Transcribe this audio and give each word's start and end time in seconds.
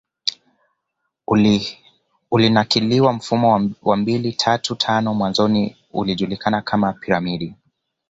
ulinakiliwa 2.31 3.13
Mfumo 3.13 3.69
wa 3.81 3.97
mbili 3.97 4.33
tatu 4.33 4.75
tano 4.75 5.13
mwanzoni 5.13 5.75
ulijulikana 5.93 6.61
kama 6.61 6.93
Piramidi 6.93 7.55